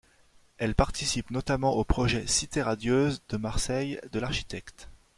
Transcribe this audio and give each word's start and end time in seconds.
Elle 0.57 0.73
participe 0.73 1.29
notamment 1.29 1.75
au 1.75 1.83
projet 1.83 2.25
Cité 2.25 2.63
radieuse 2.63 3.21
de 3.29 3.37
Marseille 3.37 3.99
de 4.11 4.17
l'architecte. 4.19 4.89